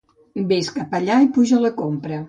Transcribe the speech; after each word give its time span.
Vés 0.53 0.71
cap 0.79 0.97
avall 1.01 1.27
i 1.29 1.31
puja 1.37 1.61
la 1.67 1.75
compra. 1.85 2.19